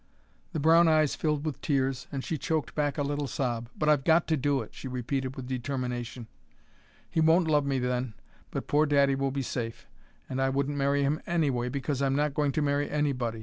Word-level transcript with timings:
The 0.53 0.59
brown 0.59 0.87
eyes 0.87 1.13
filled 1.13 1.45
with 1.45 1.61
tears, 1.61 2.07
and 2.11 2.23
she 2.23 2.35
choked 2.35 2.73
back 2.73 2.97
a 2.97 3.03
little 3.03 3.27
sob. 3.27 3.69
"But 3.77 3.87
I've 3.87 4.03
got 4.03 4.25
to 4.29 4.35
do 4.35 4.63
it," 4.63 4.73
she 4.73 4.87
repeated 4.87 5.35
with 5.35 5.45
determination. 5.47 6.25
"He 7.07 7.21
won't 7.21 7.47
love 7.47 7.67
me 7.67 7.77
then, 7.77 8.15
but 8.49 8.65
poor 8.65 8.87
daddy 8.87 9.13
will 9.13 9.29
be 9.29 9.43
safe. 9.43 9.85
And 10.27 10.41
I 10.41 10.49
wouldn't 10.49 10.75
marry 10.75 11.03
him 11.03 11.21
anyway, 11.27 11.69
because 11.69 12.01
I'm 12.01 12.15
not 12.15 12.33
going 12.33 12.51
to 12.53 12.63
marry 12.63 12.89
anybody. 12.89 13.39